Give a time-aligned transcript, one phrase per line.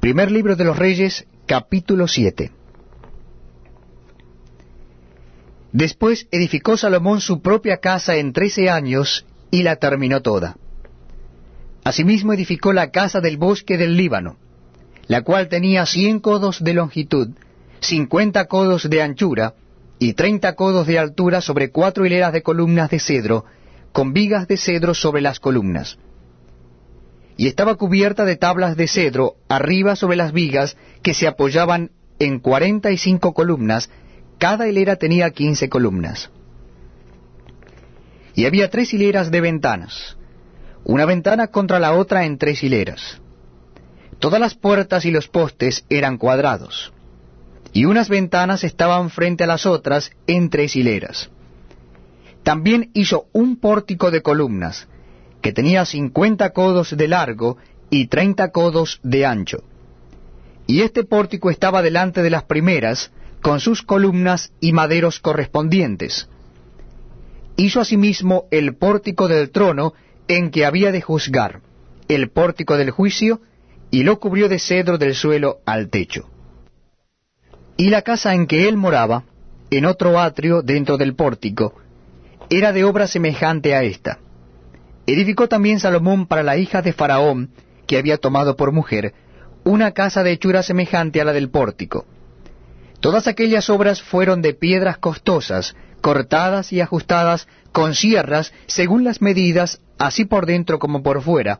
[0.00, 2.50] Primer libro de los Reyes, capítulo 7.
[5.72, 10.56] Después edificó Salomón su propia casa en trece años y la terminó toda.
[11.84, 14.38] Asimismo edificó la casa del bosque del Líbano,
[15.06, 17.28] la cual tenía cien codos de longitud,
[17.80, 19.52] cincuenta codos de anchura
[19.98, 23.44] y treinta codos de altura sobre cuatro hileras de columnas de cedro,
[23.92, 25.98] con vigas de cedro sobre las columnas.
[27.40, 32.38] Y estaba cubierta de tablas de cedro arriba sobre las vigas que se apoyaban en
[32.38, 33.88] cuarenta y cinco columnas,
[34.36, 36.28] cada hilera tenía quince columnas.
[38.34, 40.18] Y había tres hileras de ventanas,
[40.84, 43.22] una ventana contra la otra en tres hileras.
[44.18, 46.92] Todas las puertas y los postes eran cuadrados,
[47.72, 51.30] y unas ventanas estaban frente a las otras en tres hileras.
[52.42, 54.88] También hizo un pórtico de columnas,
[55.40, 57.56] que tenía cincuenta codos de largo
[57.90, 59.64] y treinta codos de ancho.
[60.66, 63.10] Y este pórtico estaba delante de las primeras,
[63.42, 66.28] con sus columnas y maderos correspondientes.
[67.56, 69.94] Hizo asimismo el pórtico del trono
[70.28, 71.60] en que había de juzgar,
[72.08, 73.40] el pórtico del juicio,
[73.90, 76.28] y lo cubrió de cedro del suelo al techo.
[77.76, 79.24] Y la casa en que él moraba,
[79.70, 81.74] en otro atrio dentro del pórtico,
[82.48, 84.18] era de obra semejante a esta.
[85.12, 87.50] Edificó también Salomón para la hija de Faraón,
[87.88, 89.12] que había tomado por mujer,
[89.64, 92.06] una casa de hechura semejante a la del pórtico.
[93.00, 99.80] Todas aquellas obras fueron de piedras costosas, cortadas y ajustadas con sierras según las medidas,
[99.98, 101.58] así por dentro como por fuera,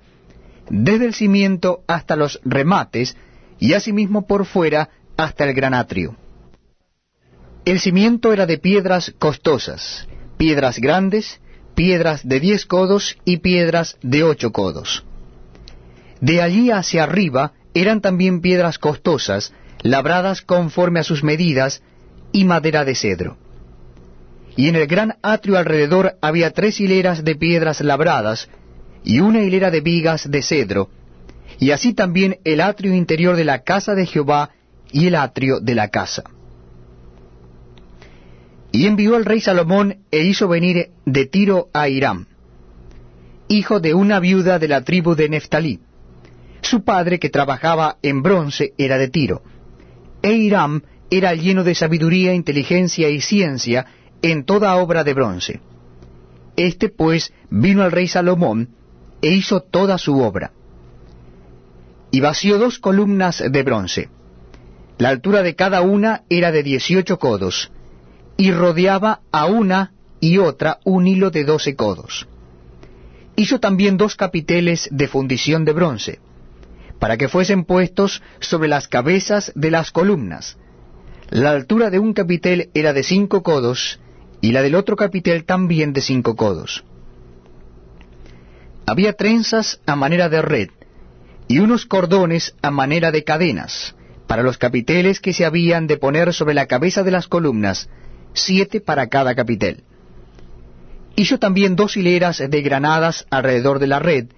[0.69, 3.17] desde el cimiento hasta los remates,
[3.59, 6.15] y asimismo por fuera hasta el granatrio.
[7.65, 10.07] El cimiento era de piedras costosas,
[10.37, 11.41] piedras grandes,
[11.75, 15.05] piedras de diez codos y piedras de ocho codos.
[16.21, 21.83] De allí hacia arriba eran también piedras costosas, labradas conforme a sus medidas,
[22.33, 23.37] y madera de cedro.
[24.57, 28.49] Y en el gran atrio alrededor había tres hileras de piedras labradas,
[29.03, 30.91] y una hilera de vigas de cedro,
[31.59, 34.51] y así también el atrio interior de la casa de Jehová
[34.93, 36.25] y el atrio de la casa.
[38.73, 42.27] Y envió el rey Salomón e hizo venir de Tiro a Hiram,
[43.49, 45.81] hijo de una viuda de la tribu de Neftalí.
[46.61, 49.43] Su padre, que trabajaba en bronce, era de Tiro
[50.23, 53.87] e Hiram era lleno de sabiduría, inteligencia y ciencia
[54.23, 55.61] en toda obra de bronce.
[56.57, 58.71] Este pues vino al rey Salomón
[59.23, 60.53] e hizo toda su obra.
[62.11, 64.09] Y vació dos columnas de bronce.
[64.99, 67.73] La altura de cada una era de dieciocho codos,
[68.41, 72.27] y rodeaba a una y otra un hilo de doce codos.
[73.37, 76.21] Hizo también dos capiteles de fundición de bronce,
[76.99, 80.57] para que fuesen puestos sobre las cabezas de las columnas.
[81.29, 84.01] La altura de un capitel era de cinco codos,
[84.41, 86.83] y la del otro capitel también de cinco codos.
[88.87, 90.71] Había trenzas a manera de red,
[91.47, 93.95] y unos cordones a manera de cadenas,
[94.27, 97.91] para los capiteles que se habían de poner sobre la cabeza de las columnas,
[98.33, 99.85] siete para cada capitel.
[101.17, 104.29] Hizo también dos hileras de granadas alrededor de la red,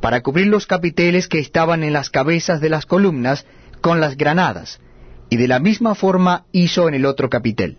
[0.00, 3.46] para cubrir los capiteles que estaban en las cabezas de las columnas
[3.80, 4.80] con las granadas,
[5.30, 7.78] y de la misma forma hizo en el otro capitel.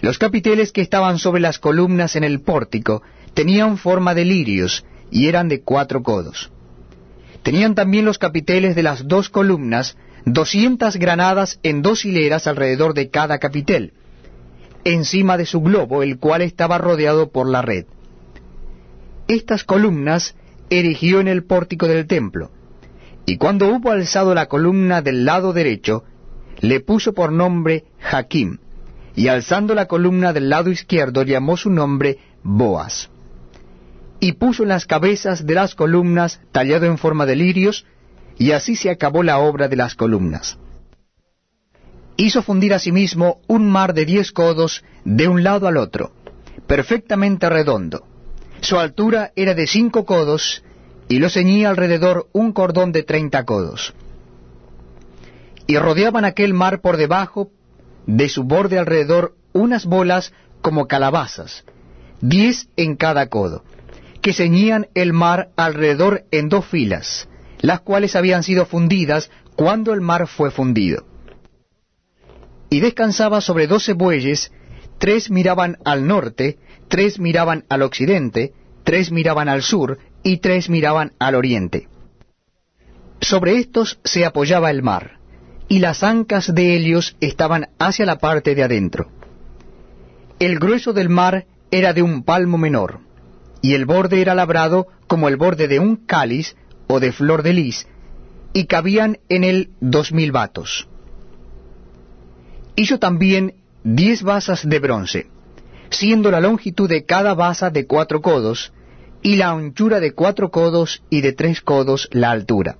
[0.00, 5.28] Los capiteles que estaban sobre las columnas en el pórtico tenían forma de lirios y
[5.28, 6.50] eran de cuatro codos.
[7.42, 13.10] Tenían también los capiteles de las dos columnas doscientas granadas en dos hileras alrededor de
[13.10, 13.92] cada capitel,
[14.84, 17.86] encima de su globo, el cual estaba rodeado por la red.
[19.26, 20.34] Estas columnas
[20.70, 22.50] erigió en el pórtico del templo,
[23.26, 26.04] y cuando hubo alzado la columna del lado derecho,
[26.60, 28.58] le puso por nombre Jaquim,
[29.16, 33.10] y alzando la columna del lado izquierdo llamó su nombre Boaz.
[34.20, 37.86] Y puso en las cabezas de las columnas tallado en forma de lirios,
[38.38, 40.58] y así se acabó la obra de las columnas.
[42.16, 46.12] Hizo fundir asimismo un mar de diez codos de un lado al otro,
[46.66, 48.04] perfectamente redondo,
[48.64, 50.64] su altura era de cinco codos,
[51.08, 53.92] y lo ceñía alrededor un cordón de treinta codos.
[55.66, 57.50] Y rodeaban aquel mar por debajo
[58.06, 60.32] de su borde alrededor unas bolas
[60.62, 61.64] como calabazas,
[62.22, 63.64] diez en cada codo,
[64.22, 67.28] que ceñían el mar alrededor en dos filas,
[67.60, 71.04] las cuales habían sido fundidas cuando el mar fue fundido.
[72.74, 74.50] Y descansaba sobre doce bueyes,
[74.98, 81.12] tres miraban al norte, tres miraban al occidente, tres miraban al sur y tres miraban
[81.20, 81.86] al oriente.
[83.20, 85.20] Sobre estos se apoyaba el mar,
[85.68, 89.08] y las ancas de Helios estaban hacia la parte de adentro.
[90.40, 92.98] El grueso del mar era de un palmo menor,
[93.62, 96.56] y el borde era labrado como el borde de un cáliz
[96.88, 97.86] o de flor de lis,
[98.52, 100.88] y cabían en él dos mil vatos.
[102.76, 103.54] Hizo también
[103.84, 105.26] diez basas de bronce,
[105.90, 108.72] siendo la longitud de cada basa de cuatro codos,
[109.22, 112.76] y la anchura de cuatro codos y de tres codos la altura.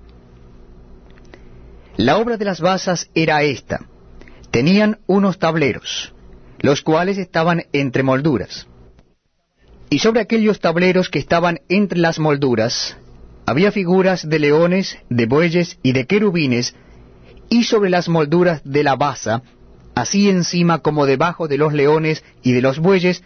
[1.97, 3.87] La obra de las basas era esta.
[4.51, 6.13] Tenían unos tableros,
[6.59, 8.67] los cuales estaban entre molduras.
[9.91, 12.97] Y sobre aquellos tableros que estaban entre las molduras,
[13.47, 16.75] había figuras de leones, de bueyes y de querubines,
[17.49, 19.43] y sobre las molduras de la basa,
[19.95, 23.23] así encima como debajo de los leones y de los bueyes,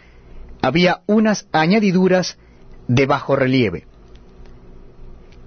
[0.61, 2.37] había unas añadiduras
[2.87, 3.87] de bajo relieve.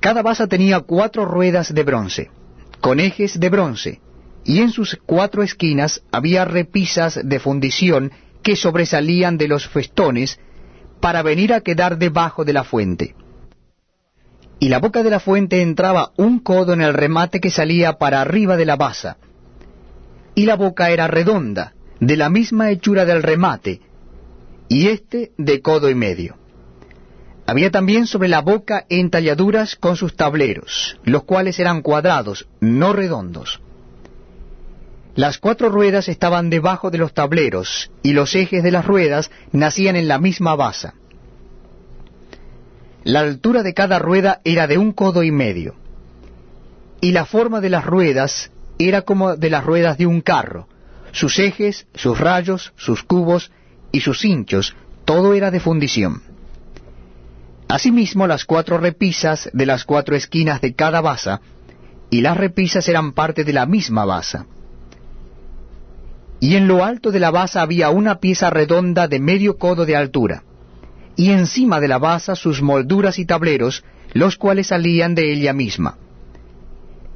[0.00, 2.30] Cada basa tenía cuatro ruedas de bronce,
[2.80, 4.00] con ejes de bronce,
[4.44, 8.10] y en sus cuatro esquinas había repisas de fundición
[8.42, 10.40] que sobresalían de los festones
[11.00, 13.14] para venir a quedar debajo de la fuente.
[14.58, 18.20] Y la boca de la fuente entraba un codo en el remate que salía para
[18.20, 19.18] arriba de la basa,
[20.34, 23.80] y la boca era redonda, de la misma hechura del remate,
[24.68, 26.36] y éste de codo y medio.
[27.46, 33.60] Había también sobre la boca entalladuras con sus tableros, los cuales eran cuadrados, no redondos.
[35.14, 39.96] Las cuatro ruedas estaban debajo de los tableros, y los ejes de las ruedas nacían
[39.96, 40.94] en la misma basa.
[43.04, 45.74] La altura de cada rueda era de un codo y medio,
[47.00, 48.51] y la forma de las ruedas
[48.88, 50.68] era como de las ruedas de un carro.
[51.12, 53.50] Sus ejes, sus rayos, sus cubos
[53.90, 54.74] y sus hinchos,
[55.04, 56.22] todo era de fundición.
[57.68, 61.40] Asimismo las cuatro repisas de las cuatro esquinas de cada basa,
[62.10, 64.46] y las repisas eran parte de la misma basa.
[66.40, 69.96] Y en lo alto de la basa había una pieza redonda de medio codo de
[69.96, 70.42] altura,
[71.16, 75.96] y encima de la basa sus molduras y tableros, los cuales salían de ella misma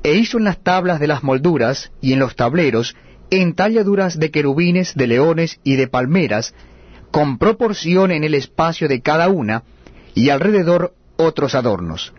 [0.07, 2.95] e hizo en las tablas de las molduras y en los tableros
[3.29, 6.55] entalladuras de querubines, de leones y de palmeras,
[7.11, 9.65] con proporción en el espacio de cada una,
[10.15, 12.13] y alrededor otros adornos.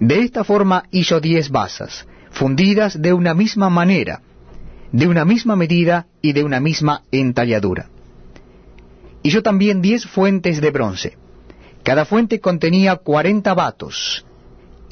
[0.00, 4.20] De esta forma hizo diez basas, fundidas de una misma manera,
[4.92, 7.88] de una misma medida y de una misma entalladura.
[9.22, 11.16] Hizo también diez fuentes de bronce.
[11.82, 14.26] Cada fuente contenía cuarenta batos,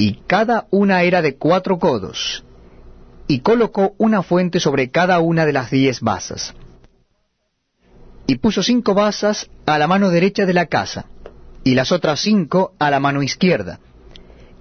[0.00, 2.42] y cada una era de cuatro codos,
[3.26, 6.54] y colocó una fuente sobre cada una de las diez basas.
[8.26, 11.04] Y puso cinco basas a la mano derecha de la casa,
[11.64, 13.78] y las otras cinco a la mano izquierda,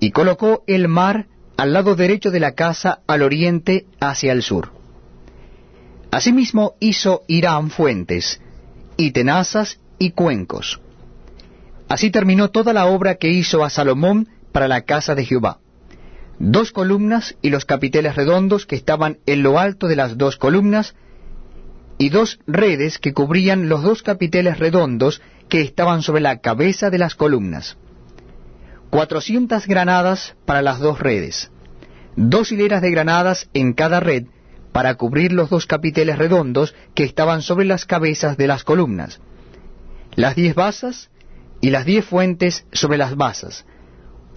[0.02, 4.74] y colocó el mar al lado derecho de la casa al oriente hacia el sur.
[6.12, 8.42] Asimismo hizo Irán fuentes,
[8.98, 10.82] y tenazas y cuencos.
[11.88, 15.60] Así terminó toda la obra que hizo a Salomón para la casa de Jehová.
[16.40, 20.96] Dos columnas y los capiteles redondos que estaban en lo alto de las dos columnas,
[22.00, 26.98] y dos redes que cubrían los dos capiteles redondos que estaban sobre la cabeza de
[26.98, 27.78] las columnas.
[28.90, 31.52] Cuatrocientas granadas para las dos redes,
[32.16, 34.26] dos hileras de granadas en cada red
[34.72, 39.20] para cubrir los dos capiteles redondos que estaban sobre las cabezas de las columnas,
[40.16, 41.10] las diez basas
[41.60, 43.66] y las diez fuentes sobre las basas,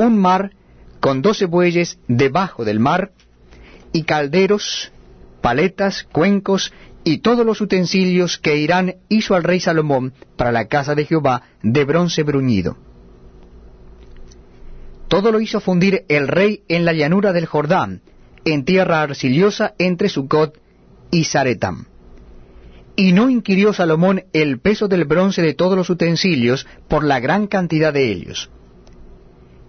[0.07, 0.53] un mar
[1.01, 3.13] con doce bueyes debajo del mar,
[3.93, 4.93] y calderos,
[5.41, 6.73] paletas, cuencos,
[7.05, 11.43] y todos los utensilios que Irán hizo al rey Salomón para la casa de Jehová
[11.63, 12.77] de bronce bruñido.
[15.09, 18.03] Todo lo hizo fundir el rey en la llanura del Jordán,
[18.45, 20.59] en tierra arcillosa entre Sucot
[21.11, 21.87] y Zaretam.
[22.95, 27.47] Y no inquirió Salomón el peso del bronce de todos los utensilios por la gran
[27.47, 28.51] cantidad de ellos.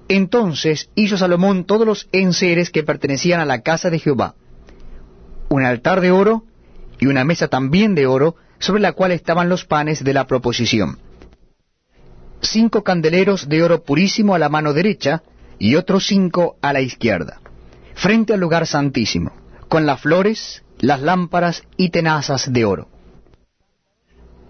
[0.08, 4.36] Entonces hizo Salomón todos los enseres que pertenecían a la casa de Jehová,
[5.50, 6.44] un altar de oro
[7.00, 11.00] y una mesa también de oro sobre la cual estaban los panes de la proposición.
[12.42, 15.24] Cinco candeleros de oro purísimo a la mano derecha
[15.60, 17.40] y otros cinco a la izquierda,
[17.96, 19.32] frente al lugar santísimo,
[19.70, 22.90] con las flores, las lámparas y tenazas de oro.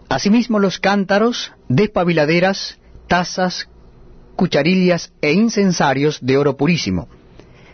[0.09, 3.69] Asimismo los cántaros, despabiladeras, tazas,
[4.35, 7.07] cucharillas e incensarios de oro purísimo.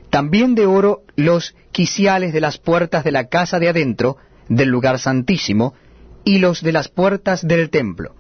[0.10, 5.00] También de oro los quiciales de las puertas de la casa de adentro del lugar
[5.00, 5.74] santísimo
[6.24, 8.16] y los de las puertas del templo.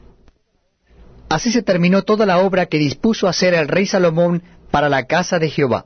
[1.29, 5.39] Así se terminó toda la obra que dispuso hacer el rey Salomón para la casa
[5.39, 5.85] de Jehová.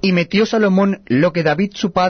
[0.00, 2.04] Y metió Salomón lo que David su padre